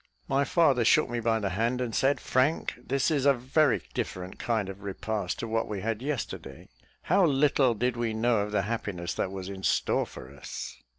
[0.27, 4.39] My father shook me by the hand, and said, "Frank, this is a very different
[4.39, 6.69] kind of repast to what we had yesterday.
[7.03, 10.75] How little did we know of the happiness that was in store for us!"